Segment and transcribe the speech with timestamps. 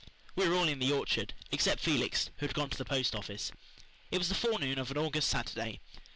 [0.35, 3.51] We were all in the orchard, except Felix, who had gone to the post office.
[4.09, 5.79] It was the forenoon of an August Saturday.